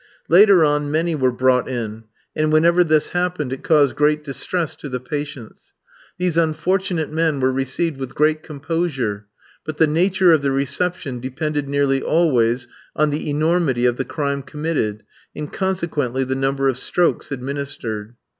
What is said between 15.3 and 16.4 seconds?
and, consequently, the